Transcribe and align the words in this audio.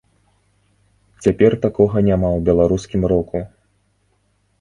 Цяпер 1.25 1.51
такога 1.65 1.97
няма 2.07 2.27
ў 2.37 2.47
беларускім 2.47 3.01
року. 3.13 3.43